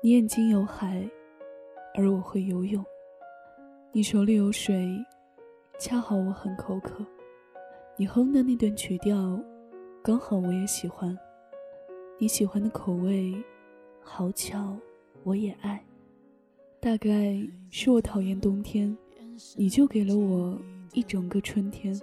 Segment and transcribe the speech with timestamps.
[0.00, 1.10] 你眼睛有海，
[1.94, 2.84] 而我会游泳。
[3.90, 4.96] 你手里有水，
[5.80, 7.04] 恰好我很口渴。
[7.96, 9.42] 你哼的那段曲调，
[10.00, 11.18] 刚好我也喜欢。
[12.16, 13.34] 你喜欢的口味，
[14.00, 14.76] 好巧，
[15.24, 15.84] 我也爱。
[16.78, 17.36] 大概
[17.68, 18.96] 是我讨厌冬天，
[19.56, 20.56] 你就给了我
[20.92, 22.00] 一整个春天。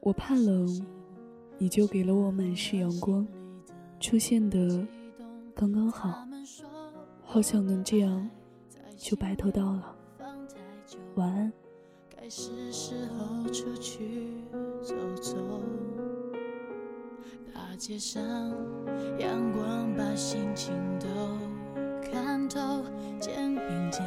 [0.00, 0.66] 我怕冷，
[1.58, 3.28] 你就给了我满是阳光，
[4.00, 4.86] 出现的
[5.54, 6.26] 刚刚好。
[7.28, 8.30] 好想能这样，
[8.96, 9.94] 就白头到老。
[11.16, 11.52] 晚安。
[12.08, 14.44] 该是时候出去
[14.80, 15.36] 走走。
[17.52, 18.22] 大街上，
[19.18, 21.06] 阳光把心情都
[22.00, 22.82] 看透。
[23.18, 24.04] 肩并肩，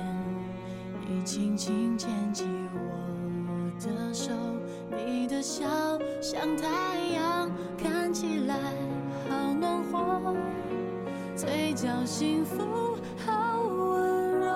[1.08, 4.32] 你轻轻牵起我的手。
[5.06, 5.68] 你的笑
[6.22, 8.56] 像太阳，看起来
[9.28, 10.36] 好暖和。
[11.40, 14.52] 嘴角幸福好温柔。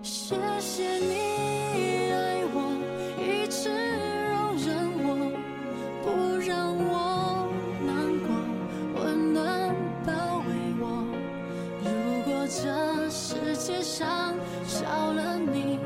[0.00, 2.56] 谢谢你爱我
[3.18, 3.68] 一直
[4.30, 4.68] 容忍
[5.02, 5.08] 我
[6.04, 6.06] 不
[6.38, 7.50] 让我
[7.84, 8.30] 难过
[9.02, 9.74] 温暖
[10.06, 10.12] 包
[10.46, 10.84] 围我。
[11.82, 11.90] 如
[12.30, 14.36] 果这世界上
[14.68, 15.80] 少了你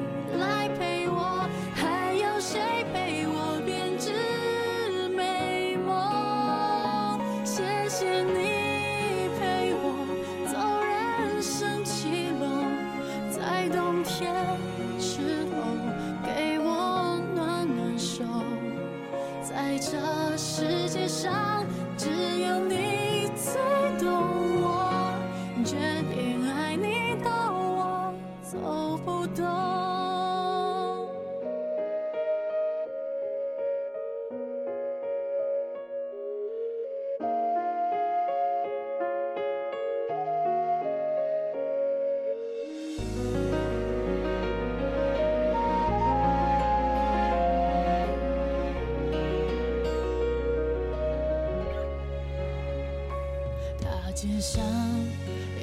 [54.14, 54.62] 街上，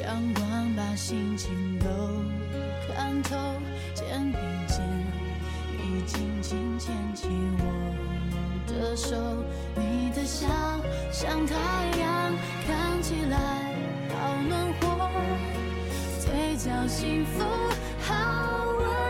[0.02, 1.88] 阳光把心情都
[2.86, 3.38] 看透。
[3.94, 4.84] 肩并肩，
[5.78, 7.28] 你轻轻牵起
[7.60, 7.64] 我
[8.68, 9.16] 的手。
[9.76, 10.48] 你的笑
[11.12, 11.56] 像太
[11.98, 12.34] 阳，
[12.68, 13.74] 看起来
[14.10, 15.10] 好暖和。
[16.20, 17.44] 嘴角幸福
[18.02, 19.01] 好温。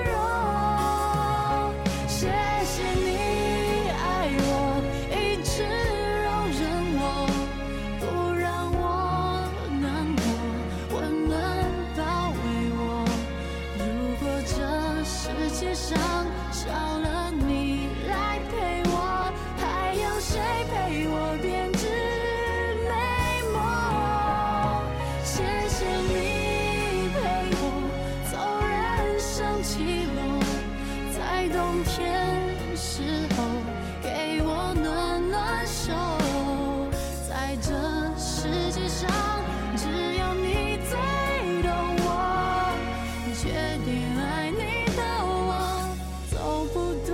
[44.19, 45.89] 爱你的我
[46.29, 46.35] 走
[46.73, 46.75] 不
[47.07, 47.11] 动